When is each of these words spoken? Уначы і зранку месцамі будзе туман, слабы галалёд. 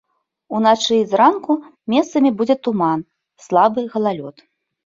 Уначы 0.59 0.95
і 0.99 1.03
зранку 1.11 1.57
месцамі 1.95 2.31
будзе 2.39 2.55
туман, 2.69 3.07
слабы 3.47 3.81
галалёд. 3.93 4.35